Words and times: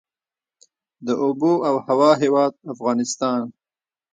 د 1.05 1.07
اوبو 1.23 1.53
او 1.67 1.75
هوا 1.87 2.11
هیواد 2.23 2.53
افغانستان. 2.73 3.41